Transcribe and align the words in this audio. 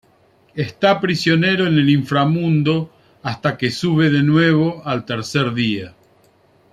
Está 0.55 0.99
prisionero 0.99 1.67
en 1.67 1.75
el 1.77 1.91
inframundo 1.91 2.91
hasta 3.21 3.55
que 3.55 3.69
sube 3.69 4.09
de 4.09 4.23
nuevo, 4.23 4.81
al 4.83 5.05
tercer 5.05 5.53
día. 5.53 5.93